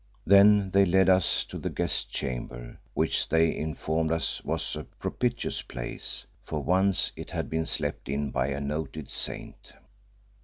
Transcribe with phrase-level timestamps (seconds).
[0.25, 5.61] Then they led us to the guest chamber, which they informed us was a "propitious
[5.61, 9.73] place," for once it had been slept in by a noted saint.